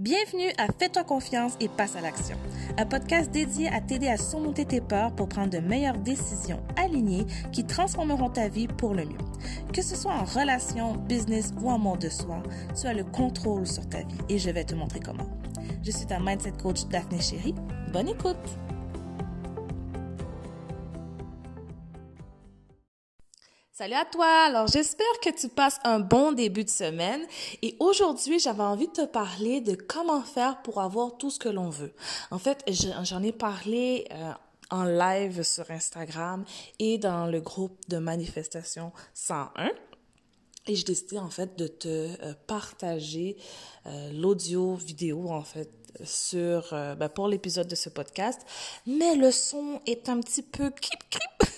[0.00, 2.38] Bienvenue à Fais-toi confiance et passe à l'action,
[2.78, 7.26] un podcast dédié à t'aider à surmonter tes peurs pour prendre de meilleures décisions alignées
[7.52, 9.18] qui transformeront ta vie pour le mieux.
[9.74, 12.42] Que ce soit en relation, business ou en monde de soi,
[12.80, 15.28] tu as le contrôle sur ta vie et je vais te montrer comment.
[15.82, 17.54] Je suis ta mindset coach Daphné Chéri.
[17.92, 18.69] Bonne écoute!
[23.80, 24.44] Salut à toi!
[24.44, 27.22] Alors, j'espère que tu passes un bon début de semaine
[27.62, 31.48] et aujourd'hui, j'avais envie de te parler de comment faire pour avoir tout ce que
[31.48, 31.94] l'on veut.
[32.30, 32.62] En fait,
[33.04, 34.32] j'en ai parlé euh,
[34.68, 36.44] en live sur Instagram
[36.78, 39.70] et dans le groupe de manifestation 101.
[40.66, 43.38] Et j'ai décidé en fait de te euh, partager
[43.86, 45.70] euh, l'audio vidéo en fait
[46.04, 48.42] sur ben, pour l'épisode de ce podcast.
[48.86, 51.50] Mais le son est un petit peu crip crip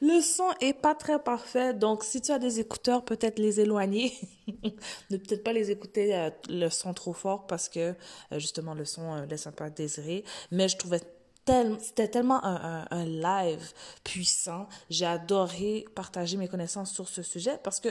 [0.00, 4.12] le son est pas très parfait, donc si tu as des écouteurs, peut-être les éloigner.
[5.10, 7.94] ne peut-être pas les écouter euh, le son trop fort parce que euh,
[8.38, 10.24] justement le son euh, laisse un peu à désirer.
[10.50, 11.00] Mais je trouvais
[11.80, 13.72] c'était tellement un, un, live
[14.04, 14.68] puissant.
[14.90, 17.88] J'ai adoré partager mes connaissances sur ce sujet parce que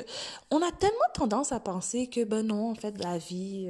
[0.52, 3.70] on a tellement tendance à penser que ben non, en fait, la vie,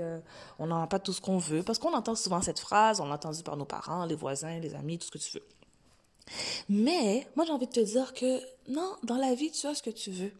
[0.60, 3.08] on n'en a pas tout ce qu'on veut parce qu'on entend souvent cette phrase, on
[3.08, 5.61] l'a entendu par nos parents, les voisins, les amis, tout ce que tu veux.
[6.70, 9.84] Mais moi, j'ai envie de te dire que non, dans la vie, tu as ce
[9.84, 10.32] que tu veux.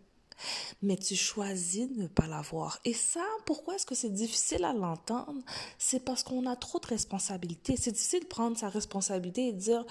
[0.82, 2.80] Mais tu choisis de ne pas l'avoir.
[2.84, 5.42] Et ça, pourquoi est-ce que c'est difficile à l'entendre?
[5.78, 7.76] C'est parce qu'on a trop de responsabilités.
[7.78, 9.86] C'est difficile de prendre sa responsabilité et de dire,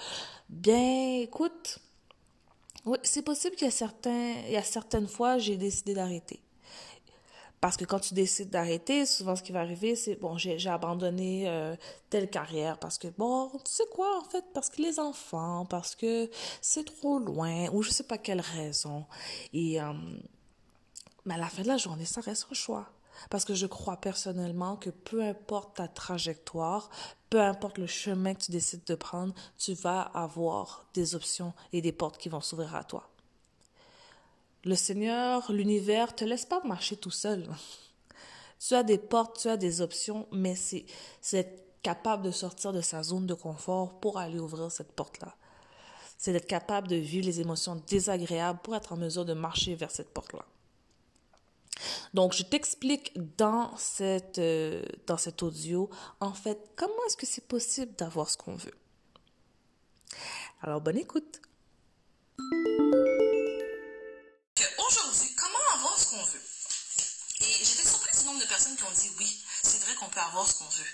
[0.49, 1.79] bien, écoute,
[2.85, 3.91] oui, c'est possible qu'il y a
[4.47, 6.41] il y a certaines fois, j'ai décidé d'arrêter.
[7.61, 11.47] Parce que quand tu décides d'arrêter, souvent ce qui va arriver, c'est bon, j'ai abandonné
[11.47, 11.75] euh,
[12.09, 15.95] telle carrière parce que bon, tu sais quoi en fait, parce que les enfants, parce
[15.95, 19.05] que c'est trop loin ou je sais pas quelle raison.
[19.53, 19.93] Et euh,
[21.25, 22.89] mais à la fin de la journée, ça reste un choix.
[23.29, 26.89] Parce que je crois personnellement que peu importe ta trajectoire,
[27.29, 31.81] peu importe le chemin que tu décides de prendre, tu vas avoir des options et
[31.81, 33.10] des portes qui vont s'ouvrir à toi.
[34.63, 37.47] Le Seigneur, l'univers, te laisse pas marcher tout seul.
[38.67, 40.85] Tu as des portes, tu as des options, mais c'est,
[41.33, 45.35] être capable de sortir de sa zone de confort pour aller ouvrir cette porte-là.
[46.19, 49.89] C'est d'être capable de vivre les émotions désagréables pour être en mesure de marcher vers
[49.89, 50.45] cette porte-là.
[52.13, 53.71] Donc, je t'explique dans
[54.01, 55.89] euh, dans cet audio,
[56.19, 58.77] en fait, comment est-ce que c'est possible d'avoir ce qu'on veut.
[60.61, 61.41] Alors, bonne écoute.
[70.11, 70.85] Peut avoir ce qu'on veut.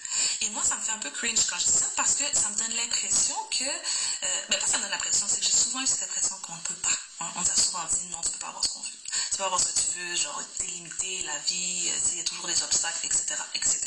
[0.41, 2.49] Et moi, ça me fait un peu cringe quand je dis ça parce que ça
[2.49, 5.81] me donne l'impression que, euh, ben pas ça me donne l'impression, c'est que j'ai souvent
[5.81, 6.97] eu cette impression qu'on ne peut pas.
[7.19, 8.99] On, nous a souvent dit non, tu peux pas avoir ce qu'on veut.
[9.31, 12.21] Tu peux avoir ce que tu veux, genre t'es limité, la vie, euh, il y
[12.21, 13.79] a toujours des obstacles, etc., etc.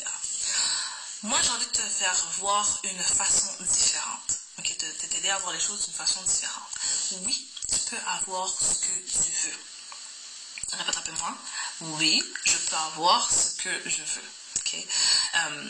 [1.23, 4.37] Moi, j'ai envie de te faire voir une façon différente.
[4.59, 6.69] Ok, de t'aider à voir les choses d'une façon différente.
[7.23, 9.70] Oui, tu peux avoir ce que tu veux.
[10.73, 11.37] Répète un peu moins.
[11.81, 14.31] Oui, je peux avoir ce que je veux.
[14.57, 14.75] Ok?
[15.35, 15.69] Euh,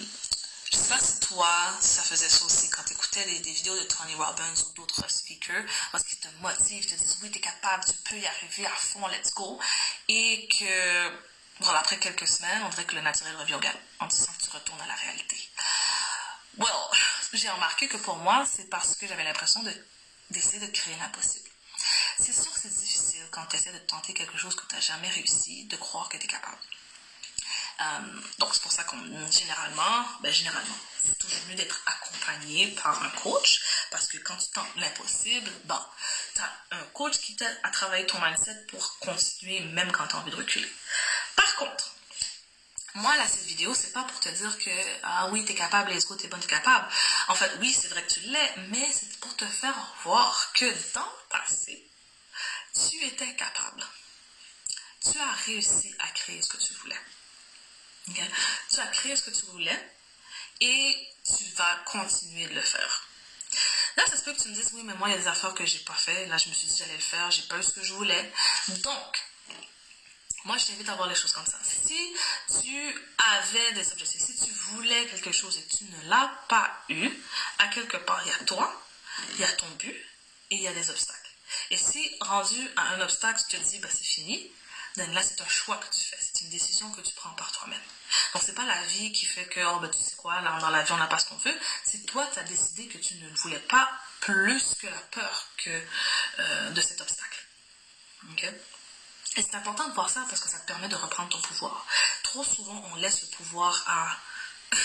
[0.72, 3.84] je sais pas si toi, ça faisait ça aussi quand tu écoutais des vidéos de
[3.84, 7.84] Tony Robbins ou d'autres speakers, parce qu'ils te motivent, te disent oui, tu es capable,
[7.86, 9.60] tu peux y arriver à fond, let's go.
[10.08, 11.12] Et que,
[11.60, 13.80] voilà, après quelques semaines, on dirait que le naturel revient au galop.
[14.00, 15.50] On te sent que tu retournes à la réalité.
[16.58, 16.70] Well,
[17.34, 19.64] j'ai remarqué que pour moi, c'est parce que j'avais l'impression
[20.30, 21.50] d'essayer de créer l'impossible.
[22.20, 24.82] C'est sûr que c'est difficile quand tu essaies de tenter quelque chose que tu n'as
[24.82, 26.58] jamais réussi, de croire que tu es capable.
[27.82, 28.98] Euh, donc c'est pour ça qu'on
[29.32, 34.50] généralement, ben généralement, c'est toujours mieux d'être accompagné par un coach parce que quand tu
[34.52, 35.80] tentes l'impossible, bon,
[36.36, 40.16] tu as un coach qui t'aide à travailler ton mindset pour continuer même quand tu
[40.16, 40.72] as envie de reculer.
[41.36, 41.92] Par contre,
[42.96, 44.70] moi, là, cette vidéo, c'est pas pour te dire que,
[45.04, 46.88] ah oui, t'es capable, les autres, t'es bonne, t'es capable.
[47.30, 50.66] En fait, oui, c'est vrai que tu l'es, mais c'est pour te faire voir que
[50.94, 51.90] dans le passé,
[52.74, 53.84] tu étais capable.
[55.04, 57.00] Tu as réussi à créer ce que tu voulais.
[58.06, 59.94] Tu as créé ce que tu voulais
[60.60, 61.08] et
[61.38, 63.08] tu vas continuer de le faire.
[63.98, 65.28] Là, ça se peut que tu me dises, oui, mais moi, il y a des
[65.28, 66.26] affaires que j'ai pas fait.
[66.28, 68.34] Là, je me suis dit, j'allais le faire, j'ai pas eu ce que je voulais.
[68.84, 69.20] Donc,
[70.46, 71.60] moi, je t'invite à voir les choses comme ça.
[71.64, 72.16] Si
[72.62, 77.10] tu avais des objectifs, si tu voulais quelque chose et tu ne l'as pas eu,
[77.60, 78.84] à quelque part, il y a toi,
[79.34, 79.96] il y a ton but
[80.52, 81.21] et il y a des obstacles.
[81.70, 84.52] Et si rendu à un obstacle, tu te dis, bah, c'est fini,
[84.98, 86.18] là, c'est un choix que tu fais.
[86.20, 87.82] C'est une décision que tu prends par toi-même.
[88.34, 90.70] Donc, c'est pas la vie qui fait que, oh, ben, tu sais quoi, là, dans
[90.70, 91.58] la vie, on n'a pas ce qu'on veut.
[91.86, 93.90] C'est toi, tu as décidé que tu ne voulais pas
[94.20, 95.84] plus que la peur que,
[96.40, 97.46] euh, de cet obstacle.
[98.32, 98.44] OK?
[99.38, 101.86] Et c'est important de voir ça parce que ça te permet de reprendre ton pouvoir.
[102.24, 104.18] Trop souvent, on laisse le pouvoir à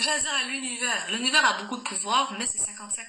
[0.00, 1.10] J'allais dire à l'univers.
[1.10, 3.06] L'univers a beaucoup de pouvoir, mais c'est 50-50.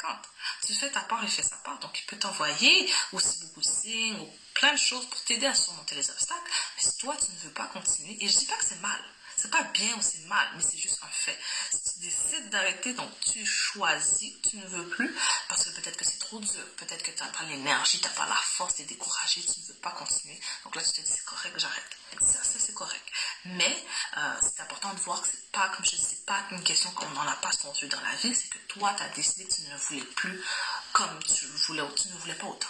[0.71, 1.77] Tu fais ta part, il fait sa part.
[1.79, 3.19] Donc, il peut t'envoyer de
[3.61, 6.49] signes ou plein de choses pour t'aider à surmonter les obstacles.
[6.77, 9.01] Mais si toi, tu ne veux pas continuer, et je dis pas que c'est mal.
[9.35, 11.37] C'est pas bien ou c'est mal, mais c'est juste un fait.
[11.73, 15.13] Si tu décides d'arrêter, donc tu choisis, tu ne veux plus,
[15.49, 18.13] parce que peut-être que c'est trop dur, peut-être que tu n'as pas l'énergie, tu n'as
[18.13, 20.39] pas la force, tu es découragé, tu ne veux pas continuer.
[20.63, 21.97] Donc là, tu te dis, c'est correct, j'arrête.
[22.81, 23.11] Correct.
[23.45, 23.85] Mais
[24.17, 26.89] euh, c'est important de voir que c'est pas, comme je dis, c'est pas une question
[26.91, 27.51] qu'on n'en a pas
[27.81, 30.43] veut dans la vie, c'est que toi, tu as décidé que tu ne voulais plus
[30.93, 32.67] comme tu voulais, tu ne voulais pas autant.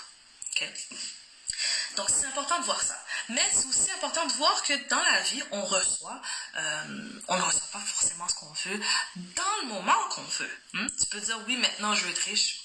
[1.96, 2.98] Donc, c'est important de voir ça.
[3.30, 6.22] Mais c'est aussi important de voir que dans la vie, on reçoit,
[6.56, 8.80] euh, on ne reçoit pas forcément ce qu'on veut
[9.16, 10.58] dans le moment qu'on veut.
[10.74, 10.88] Hmm?
[11.00, 12.62] Tu peux dire, oui, maintenant je veux être riche.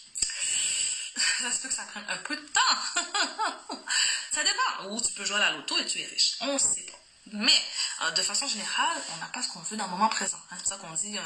[1.16, 3.80] Ça se peut que ça prenne un peu de temps.
[4.32, 4.90] ça dépend.
[4.90, 6.36] Ou tu peux jouer à la loto et tu es riche.
[6.40, 6.95] On ne sait pas.
[7.38, 7.64] Mais
[8.02, 10.40] euh, de façon générale, on n'a pas ce qu'on veut dans le moment présent.
[10.50, 10.56] Hein.
[10.56, 11.22] C'est pour ça qu'on dit, euh,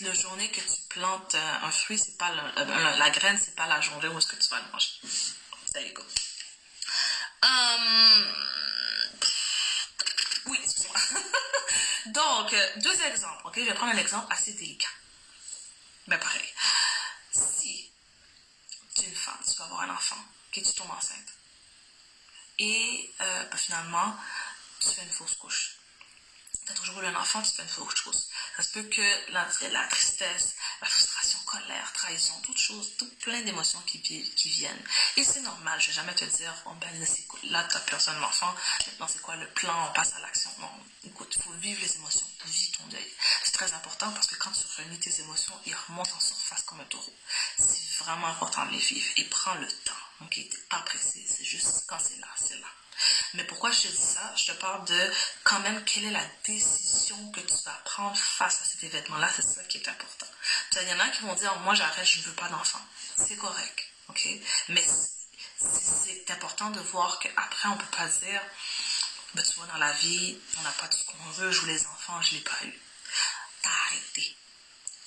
[0.00, 4.06] la journée que tu plantes un fruit, c'est pas la graine, c'est pas la journée
[4.08, 4.90] où est-ce que tu vas le manger.
[5.72, 6.02] There you go.
[7.44, 8.32] Euh,
[10.46, 10.96] oui, excusez-moi.
[12.06, 13.42] Donc, deux exemples.
[13.44, 14.88] Ok, je vais prendre un exemple assez délicat.
[16.08, 16.52] Mais pareil.
[17.30, 17.92] Si
[18.96, 20.18] tu es une femme, tu vas avoir un enfant,
[20.50, 21.38] que tu tombes enceinte,
[22.58, 24.16] et euh, ben, finalement,
[25.10, 25.78] fausse couche
[26.68, 28.28] tu as toujours eu un enfant, tu fais une autre chose.
[28.56, 29.44] Ça se peut que la,
[29.86, 33.98] tristesse, la frustration, colère, trahison, toutes choses, toutes plein d'émotions qui,
[34.48, 34.84] viennent.
[35.16, 36.90] Et c'est normal, je vais jamais te dire, oh ben
[37.44, 38.54] là, tu as perdu un enfant,
[38.86, 40.50] maintenant c'est quoi le plan, on passe à l'action.
[40.58, 40.70] Non,
[41.04, 43.12] écoute, il faut vivre les émotions, vivre ton deuil.
[43.44, 46.80] C'est très important parce que quand tu réunis tes émotions, ils remontent en surface comme
[46.80, 47.14] un taureau.
[47.58, 49.94] C'est vraiment important de les vivre et prends le temps.
[50.20, 50.38] Ok,
[50.84, 52.66] pressé, c'est juste quand c'est là, c'est là.
[53.34, 54.34] Mais pourquoi je te dis ça?
[54.36, 55.12] Je te parle de
[55.44, 59.28] quand même quelle est la décision que tu vas prendre face à cet événement-là.
[59.34, 60.26] C'est ça qui est important.
[60.80, 62.80] Il y en a qui vont dire, moi j'arrête, je ne veux pas d'enfant.
[63.16, 63.88] C'est correct.
[64.08, 64.28] OK?
[64.68, 64.84] Mais
[65.58, 68.40] c'est important de voir qu'après, on ne peut pas dire,
[69.34, 71.66] ben, tu vois, dans la vie, on n'a pas tout ce qu'on veut, je veux
[71.68, 72.80] les enfants, je ne l'ai pas eu.
[73.62, 74.36] T'as arrêté.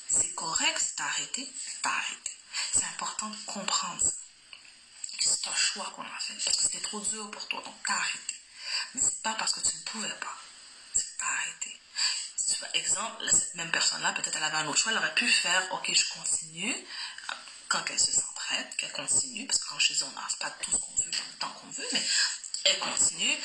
[0.10, 1.50] C'est correct t'as arrêté,
[1.82, 2.32] t'as arrêté.
[2.74, 4.21] C'est important de comprendre ça
[5.28, 6.34] c'est un choix qu'on a fait.
[6.40, 8.36] C'était trop dur pour toi, donc t'as arrêté.
[8.94, 10.38] Mais c'est pas parce que tu ne pouvais pas.
[10.94, 11.78] C'est t'as arrêté.
[12.74, 15.92] Exemple, cette même personne-là, peut-être elle avait un autre choix, elle aurait pu faire, ok,
[15.94, 16.76] je continue,
[17.68, 20.50] quand elle se sent prête, qu'elle continue, parce que quand je dis on n'a pas
[20.62, 22.04] tout ce qu'on veut dans le temps qu'on veut, mais
[22.66, 23.38] elle continue.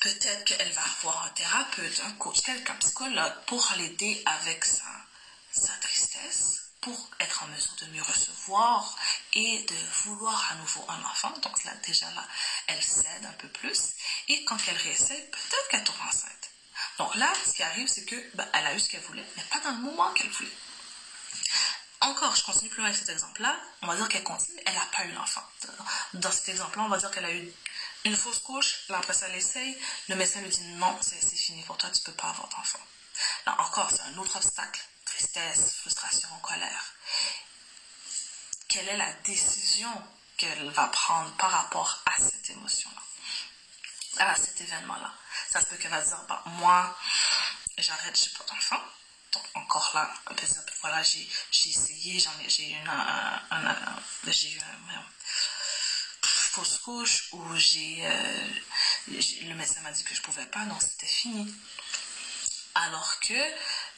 [0.00, 6.61] Peut-être qu'elle va avoir un thérapeute, un coach, quelqu'un, psychologue, pour l'aider avec sa tristesse,
[6.82, 8.96] pour être en mesure de mieux recevoir
[9.32, 9.74] et de
[10.04, 11.30] vouloir à nouveau un enfant.
[11.38, 12.26] Donc là, déjà là,
[12.66, 13.94] elle cède un peu plus.
[14.28, 16.50] Et quand elle réessaie, peut-être qu'elle tombe enceinte.
[16.98, 19.44] Donc là, ce qui arrive, c'est que ben, elle a eu ce qu'elle voulait, mais
[19.44, 20.52] pas dans le moment qu'elle voulait.
[22.00, 23.56] Encore, je continue plus loin avec cet exemple-là.
[23.82, 25.44] On va dire qu'elle continue, elle n'a pas eu l'enfant.
[26.14, 27.52] Dans cet exemple-là, on va dire qu'elle a eu
[28.04, 28.88] une fausse couche.
[28.88, 29.78] Là, après ça, elle essaye.
[30.08, 32.80] Le médecin lui dit non, c'est fini pour toi, tu ne peux pas avoir d'enfant.
[33.46, 34.80] Là encore, c'est un autre obstacle
[35.22, 36.94] tristesse, frustration, colère.
[38.68, 39.92] Quelle est la décision
[40.36, 45.14] qu'elle va prendre par rapport à cette émotion-là, à cet événement-là?
[45.50, 46.98] Ça se peut qu'elle va dire, bah, moi,
[47.78, 48.80] j'arrête, j'ai pas d'enfant.
[49.32, 50.12] Donc, encore là,
[50.80, 53.38] voilà, j'ai essayé, j'ai eu un,
[54.26, 55.04] j'ai eu un,
[56.22, 58.48] fausse couche où j'ai, euh,
[59.06, 61.54] le médecin m'a dit que je pouvais pas, donc c'était fini.
[62.74, 63.34] Alors que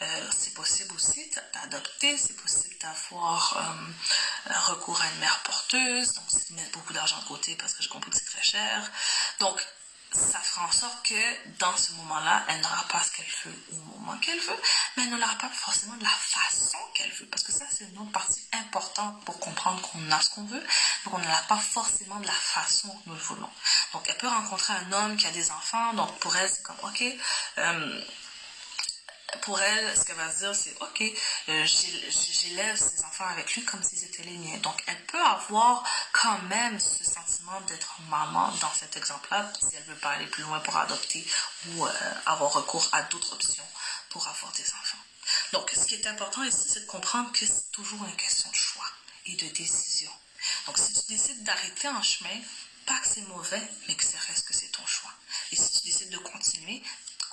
[0.03, 6.25] euh, c'est possible aussi d'adopter, c'est possible d'avoir euh, recours à une mère porteuse, donc
[6.29, 8.91] c'est de mettre beaucoup d'argent de côté parce que j'ai compris que c'est très cher.
[9.41, 9.61] Donc,
[10.15, 13.99] ça fera en sorte que dans ce moment-là, elle n'aura pas ce qu'elle veut au
[13.99, 14.61] moment qu'elle veut,
[14.97, 17.27] mais elle ne l'aura pas forcément de la façon qu'elle veut.
[17.27, 20.65] Parce que ça, c'est une autre partie importante pour comprendre qu'on a ce qu'on veut,
[21.05, 23.51] donc on ne l'a pas forcément de la façon que nous le voulons.
[23.93, 26.79] Donc elle peut rencontrer un homme qui a des enfants, donc pour elle, c'est comme,
[26.83, 27.03] ok,
[27.59, 28.05] euh,
[29.43, 31.03] pour elle, ce qu'elle va se dire, c'est OK,
[31.49, 34.59] euh, j'élève ses enfants avec lui comme si c'était les miens.
[34.59, 39.85] Donc, elle peut avoir quand même ce sentiment d'être maman dans cet exemple-là, si elle
[39.85, 41.27] veut pas aller plus loin pour adopter
[41.69, 41.91] ou euh,
[42.27, 43.67] avoir recours à d'autres options
[44.11, 44.99] pour avoir des enfants.
[45.53, 48.57] Donc, ce qui est important ici, c'est de comprendre que c'est toujours une question de
[48.57, 48.87] choix
[49.27, 50.11] et de décision.
[50.67, 52.39] Donc, si tu décides d'arrêter en chemin,
[52.87, 55.13] pas que c'est mauvais, mais que c'est reste que c'est ton choix.
[55.53, 56.83] Et si tu décides de continuer,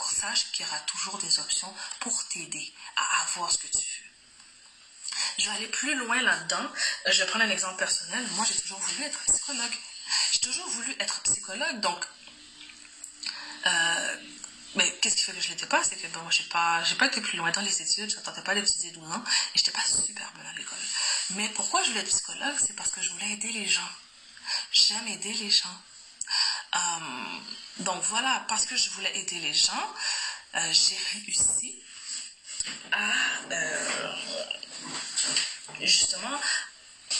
[0.10, 4.12] sache qu'il y aura toujours des options pour t'aider à avoir ce que tu veux.
[5.38, 6.72] Je vais aller plus loin là-dedans.
[7.08, 8.25] Je vais prendre un exemple personnel.
[8.31, 9.77] Moi, j'ai toujours voulu être psychologue.
[10.34, 11.79] J'ai toujours voulu être psychologue.
[11.79, 12.05] Donc,
[13.65, 14.15] euh,
[14.75, 15.84] mais qu'est-ce qui fait que je l'étais pas?
[15.84, 18.55] C'est que bon, j'ai pas, pas été plus loin dans les études, je n'attendais pas
[18.55, 20.77] petits 12 ans et j'étais pas super bonne à l'école.
[21.31, 22.55] Mais pourquoi je voulais être psychologue?
[22.65, 23.89] C'est parce que je voulais aider les gens.
[24.72, 25.81] J'aime aider les gens.
[27.81, 29.93] Donc voilà, parce que je voulais aider les gens,
[30.55, 31.81] euh, j'ai réussi
[32.91, 33.09] à
[33.51, 34.13] euh,
[35.81, 36.39] justement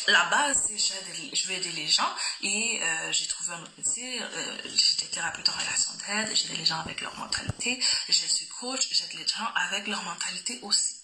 [0.08, 4.22] la base, c'est je vais aider les gens et euh, j'ai trouvé un autre métier.
[4.66, 7.82] J'étais thérapeute en relation d'aide, j'aide les gens avec leur mentalité.
[8.08, 10.98] Je suis coach, j'aide les gens avec leur mentalité aussi.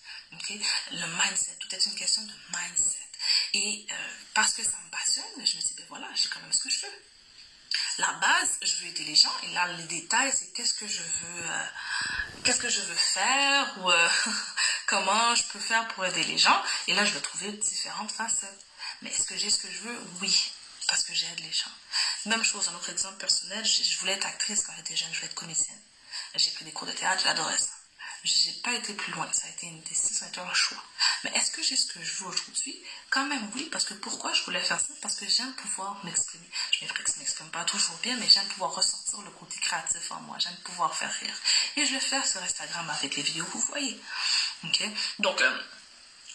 [0.91, 3.07] Le mindset, tout est une question de mindset.
[3.53, 3.87] Et
[4.35, 6.69] parce que ça me passionne, je me dis, ben voilà, j'ai quand même ce que
[6.69, 7.03] je veux.
[7.97, 11.01] La base, je veux aider les gens et là, les détails, c'est qu'est-ce que je
[11.01, 11.43] veux,
[12.43, 13.91] qu'est-ce que je veux faire ou
[14.85, 16.61] comment je peux faire pour aider les gens.
[16.87, 18.65] Et là, je vais trouver différentes facettes.
[19.01, 19.99] Mais est-ce que j'ai ce que je veux?
[20.21, 20.51] Oui,
[20.87, 21.71] parce que j'aide les gens.
[22.25, 25.27] Même chose, un autre exemple personnel, je, voulais être actrice quand j'étais jeune, je voulais
[25.27, 25.81] être comédienne.
[26.35, 27.76] J'ai pris des cours de théâtre, j'adorais ça.
[28.27, 30.53] Je n'ai pas été plus loin, ça a été une décision, ça a été un
[30.53, 30.83] choix.
[31.23, 32.77] Mais est-ce que j'ai ce que je veux aujourd'hui?
[33.09, 34.93] Quand même oui, parce que pourquoi je voulais faire ça?
[35.01, 36.49] Parce que j'aime pouvoir m'exprimer.
[36.71, 40.37] Je ne m'exprime pas toujours bien, mais j'aime pouvoir ressortir le côté créatif en moi,
[40.39, 41.35] j'aime pouvoir faire rire.
[41.77, 43.97] Et je le fais sur Instagram avec les vidéos que vous voyez.
[44.65, 44.83] Ok?
[45.19, 45.61] Donc, euh,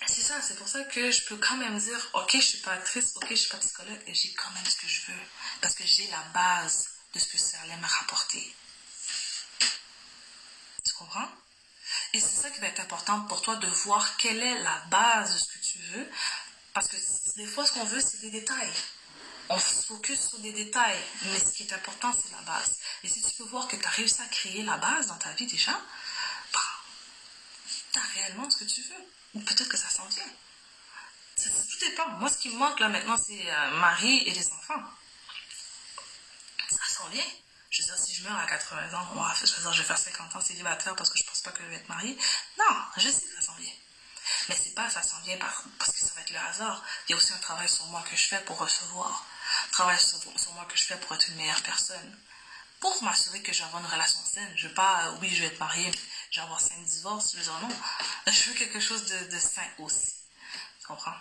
[0.07, 2.73] c'est ça, c'est pour ça que je peux quand même dire, ok, je suis pas
[2.73, 5.23] actrice, ok, je suis pas psychologue, et j'ai quand même ce que je veux.
[5.61, 7.87] Parce que j'ai la base de ce que ça allait me.
[10.85, 11.29] Tu comprends?
[12.14, 15.33] Et c'est ça qui va être important pour toi de voir quelle est la base
[15.33, 16.11] de ce que tu veux.
[16.75, 16.97] Parce que
[17.37, 18.73] des fois, ce qu'on veut, c'est des détails.
[19.49, 22.78] On se focus sur des détails, mais ce qui est important, c'est la base.
[23.02, 25.33] Et si tu peux voir que tu as réussi à créer la base dans ta
[25.33, 25.73] vie déjà,
[26.52, 26.61] bah,
[27.92, 29.04] tu as réellement ce que tu veux.
[29.35, 30.31] Ou peut-être que ça s'en vient.
[31.37, 32.09] Ça, tout dépend.
[32.19, 34.83] Moi, ce qui me manque là maintenant, c'est euh, mari et les enfants.
[36.71, 37.25] Ça s'en vient.
[37.71, 40.40] Je veux dire, si je meurs à 80 ans, je, je vais faire 50 ans
[40.42, 42.17] célibataire parce que je pas que je vais être mariée.
[42.59, 43.73] Non, je sais que ça s'en vient.
[44.49, 46.83] Mais c'est pas ça s'en vient parce que ça va être le hasard.
[47.07, 49.27] Il y a aussi un travail sur moi que je fais pour recevoir.
[49.67, 50.19] Un travail sur,
[50.55, 52.19] moi que je fais pour être une meilleure personne.
[52.81, 54.53] Pour m'assurer que j'ai une relation saine.
[54.57, 55.91] Je veux pas, euh, oui, je vais être mariée,
[56.31, 57.33] je vais avoir cinq divorces.
[57.33, 57.69] Je veux non,
[58.27, 60.15] je veux quelque chose de, de sain aussi.
[60.81, 61.15] Tu comprends?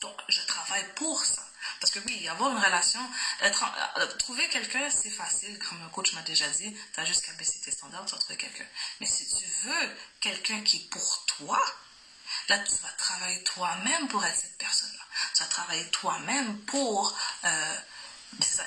[0.00, 1.42] Donc, je travaille pour ça.
[1.80, 3.00] Parce que oui, avoir une relation,
[3.40, 3.64] être,
[3.98, 7.32] euh, trouver quelqu'un, c'est facile, comme un coach m'a déjà dit, tu as juste qu'à
[7.34, 8.66] baisser tes standards, tu vas trouver quelqu'un.
[9.00, 11.62] Mais si tu veux quelqu'un qui est pour toi,
[12.48, 15.04] là, tu vas travailler toi-même pour être cette personne-là.
[15.34, 17.76] Tu vas travailler toi-même pour euh,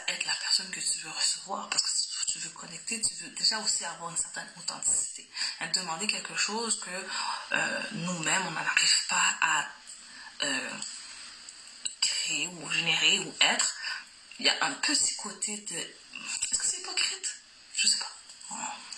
[0.07, 1.69] être la personne que tu veux recevoir.
[1.69, 5.29] Parce que tu veux connecter, tu veux déjà aussi avoir une certaine authenticité.
[5.73, 9.67] demander quelque chose que euh, nous-mêmes, on n'arrive pas à
[12.47, 13.75] ou générer ou être.
[14.39, 15.75] Il y a un petit côté de...
[15.77, 17.35] Est-ce que c'est hypocrite?
[17.75, 18.11] Je sais pas.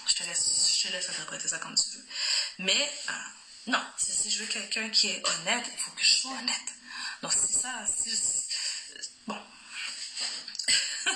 [0.07, 2.05] Je te laisse, je te laisse interpréter ça comme tu veux.
[2.59, 3.13] Mais euh,
[3.67, 6.73] non, si, je veux quelqu'un qui est honnête, il faut que je sois honnête.
[7.21, 7.85] Donc c'est ça,
[9.27, 9.39] bon,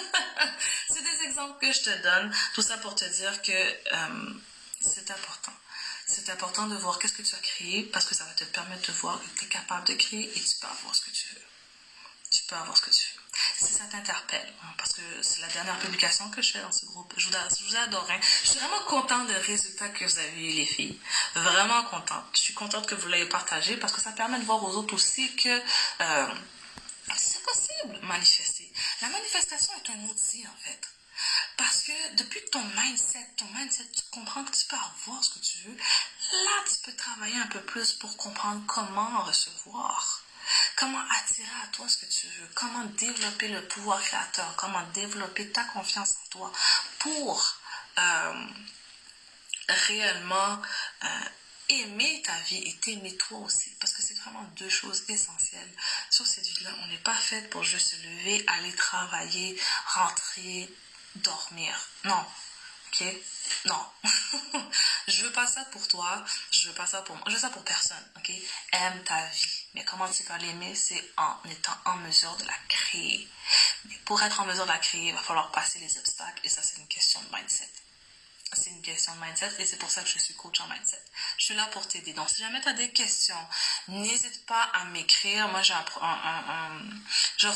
[0.89, 2.33] c'est des exemples que je te donne.
[2.53, 4.33] Tout ça pour te dire que euh,
[4.81, 5.53] c'est important.
[6.07, 8.89] C'est important de voir qu'est-ce que tu as créé parce que ça va te permettre
[8.89, 11.11] de voir que tu es capable de créer et tu peux avoir ce que.
[11.11, 11.16] Tu
[12.47, 13.21] peux avoir ce que tu veux.
[13.59, 16.85] Si ça t'interpelle, hein, parce que c'est la dernière publication que je fais dans ce
[16.85, 17.33] groupe, je vous,
[17.69, 18.07] je adore.
[18.09, 18.19] Hein.
[18.43, 20.99] Je suis vraiment contente des résultats que vous avez eu, les filles.
[21.35, 22.25] Vraiment contente.
[22.33, 24.95] Je suis contente que vous l'ayez partagé parce que ça permet de voir aux autres
[24.95, 25.61] aussi que
[26.01, 26.27] euh,
[27.15, 28.71] c'est possible manifester.
[29.01, 30.79] La manifestation est un outil en fait.
[31.57, 35.31] Parce que depuis que ton mindset, ton mindset, tu comprends que tu peux avoir ce
[35.31, 40.21] que tu veux, là tu peux travailler un peu plus pour comprendre comment recevoir.
[40.75, 45.49] Comment attirer à toi ce que tu veux, comment développer le pouvoir créateur, comment développer
[45.49, 46.51] ta confiance en toi
[46.99, 47.57] pour
[47.99, 48.45] euh,
[49.67, 50.61] réellement
[51.03, 51.07] euh,
[51.69, 53.71] aimer ta vie et t'aimer toi aussi?
[53.79, 55.71] Parce que c'est vraiment deux choses essentielles.
[56.09, 59.59] Sur cette vie-là, on n'est pas fait pour juste se lever, aller travailler,
[59.93, 60.69] rentrer,
[61.15, 61.75] dormir.
[62.03, 62.25] Non.
[62.87, 63.03] Ok?
[63.65, 63.85] Non.
[65.07, 66.23] je veux pas ça pour toi.
[66.51, 67.25] Je veux pas ça pour moi.
[67.27, 68.05] Je veux ça pour personne.
[68.17, 68.31] Ok?
[68.71, 69.56] Aime ta vie.
[69.73, 70.73] Mais comment tu vas l'aimer?
[70.75, 73.27] C'est en étant en mesure de la créer.
[73.85, 76.41] Mais pour être en mesure de la créer, il va falloir passer les obstacles.
[76.43, 77.69] Et ça, c'est une question de mindset
[78.53, 81.01] c'est une question de mindset et c'est pour ça que je suis coach en mindset.
[81.37, 82.13] Je suis là pour t'aider.
[82.13, 83.35] Donc, si jamais tu as des questions,
[83.89, 85.47] n'hésite pas à m'écrire.
[85.49, 86.79] Moi, j'offre un,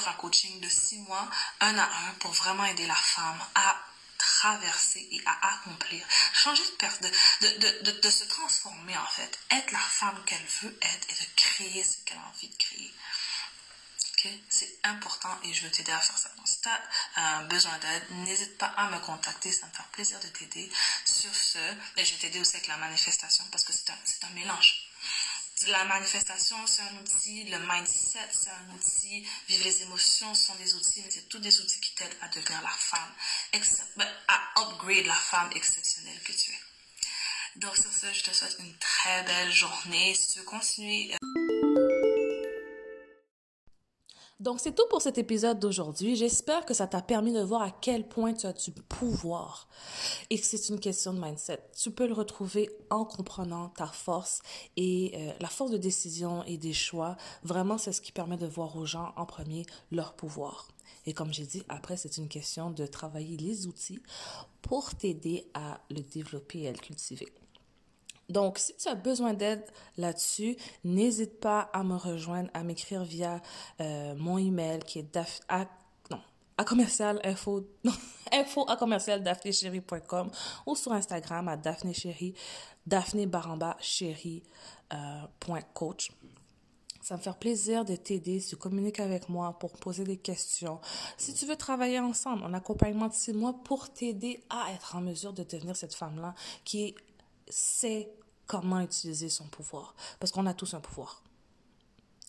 [0.08, 1.30] un, coaching de six mois,
[1.62, 3.78] un à un, pour vraiment aider la femme à
[4.42, 6.04] traverser et à accomplir.
[6.34, 9.40] Changer de, de, de, de, de se transformer, en fait.
[9.52, 12.92] Être la femme qu'elle veut être et de créer ce qu'elle a envie de créer.
[14.50, 16.30] C'est important et je veux t'aider à faire ça.
[16.38, 16.82] Donc, si tu as
[17.18, 19.52] euh, besoin d'aide, n'hésite pas à me contacter.
[19.52, 20.72] Ça me fait plaisir de t'aider.
[21.06, 21.58] Sur ce,
[21.98, 24.91] et je vais t'aider aussi avec la manifestation parce que c'est un, un mélange.
[25.68, 30.74] La manifestation, c'est un outil, le mindset, c'est un outil, vivre les émotions sont des
[30.74, 33.12] outils, mais c'est tous des outils qui t'aident à devenir la femme,
[33.96, 37.60] ben, à upgrade la femme exceptionnelle que tu es.
[37.60, 40.16] Donc sur ce, je te souhaite une très belle journée.
[40.16, 41.16] Si tu veux continuer...
[44.42, 46.16] Donc, c'est tout pour cet épisode d'aujourd'hui.
[46.16, 49.68] J'espère que ça t'a permis de voir à quel point tu as du pouvoir
[50.32, 51.60] et que c'est une question de mindset.
[51.78, 54.42] Tu peux le retrouver en comprenant ta force
[54.78, 57.18] et euh, la force de décision et des choix.
[57.44, 60.70] Vraiment, c'est ce qui permet de voir aux gens en premier leur pouvoir.
[61.06, 64.02] Et comme j'ai dit, après, c'est une question de travailler les outils
[64.64, 67.28] pour t'aider à le développer et à le cultiver.
[68.32, 69.64] Donc, si tu as besoin d'aide
[69.98, 73.42] là-dessus, n'hésite pas à me rejoindre, à m'écrire via
[73.80, 75.68] euh, mon email qui est à,
[76.10, 76.20] non,
[76.66, 77.68] commercial info,
[78.32, 79.24] info à commercial
[80.66, 81.94] ou sur Instagram à daphné
[82.86, 83.78] daphné baramba
[84.94, 86.12] euh, coach.
[87.02, 90.80] Ça me fait plaisir de t'aider, si tu communiques avec moi pour poser des questions.
[91.18, 95.02] Si tu veux travailler ensemble en accompagnement de six mois pour t'aider à être en
[95.02, 96.96] mesure de devenir cette femme-là qui
[97.48, 98.12] sait
[98.48, 99.96] comment utiliser son pouvoir.
[100.20, 101.24] Parce qu'on a tous un pouvoir.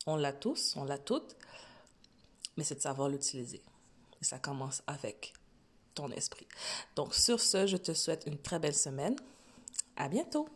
[0.07, 1.37] On l'a tous, on l'a toutes,
[2.57, 3.63] mais c'est de savoir l'utiliser.
[4.21, 5.33] Et ça commence avec
[5.95, 6.47] ton esprit.
[6.97, 9.17] Donc sur ce, je te souhaite une très belle semaine.
[9.97, 10.49] À bientôt.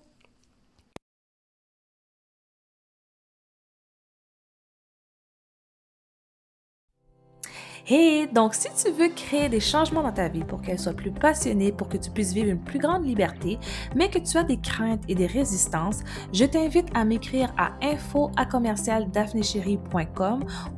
[7.89, 11.13] Et donc, si tu veux créer des changements dans ta vie pour qu'elle soit plus
[11.13, 13.59] passionnée, pour que tu puisses vivre une plus grande liberté,
[13.95, 16.01] mais que tu as des craintes et des résistances,
[16.33, 18.31] je t'invite à m'écrire à info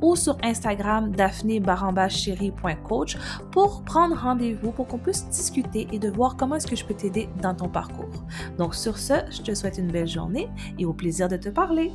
[0.01, 1.61] ou sur Instagram daphné
[3.51, 6.93] pour prendre rendez-vous pour qu'on puisse discuter et de voir comment est-ce que je peux
[6.93, 8.23] t'aider dans ton parcours.
[8.57, 11.91] Donc sur ce, je te souhaite une belle journée et au plaisir de te parler.